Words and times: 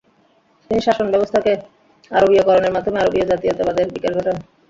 তিনি 0.69 0.81
শাসনব্যবস্থাকে 0.81 1.51
আরবীয়করণের 2.11 2.73
মাধ্যমে 2.75 3.01
আরবীয় 3.01 3.25
জাতীয়তাবাদের 3.31 3.85
বিকাশ 3.95 4.11
ঘটান। 4.17 4.37